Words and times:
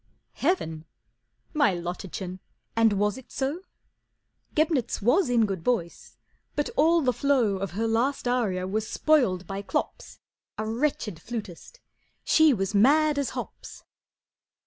"Heaven! 0.33 0.85
My 1.53 1.75
Lottachen, 1.75 2.39
and 2.75 2.93
was 2.93 3.19
it 3.19 3.31
so? 3.31 3.61
Gebnitz 4.55 4.99
was 4.99 5.29
in 5.29 5.45
good 5.45 5.63
voice, 5.63 6.17
but 6.55 6.71
all 6.75 7.01
the 7.01 7.13
flow 7.13 7.57
Of 7.57 7.73
her 7.73 7.87
last 7.87 8.27
aria 8.27 8.65
was 8.67 8.87
spoiled 8.89 9.45
by 9.45 9.61
Klops, 9.61 10.17
A 10.57 10.65
wretched 10.65 11.21
flutist, 11.21 11.79
she 12.23 12.51
was 12.51 12.73
mad 12.73 13.19
as 13.19 13.29
hops." 13.37 13.83